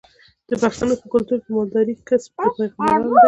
د 0.49 0.51
پښتنو 0.63 0.93
په 1.01 1.05
کلتور 1.13 1.39
کې 1.43 1.49
د 1.51 1.55
مالدارۍ 1.57 1.95
کسب 2.09 2.31
د 2.35 2.39
پیغمبرانو 2.39 3.07
دی. 3.09 3.15